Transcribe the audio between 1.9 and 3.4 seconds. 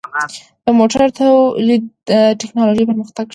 د ټکنالوژۍ پرمختګ ښيي.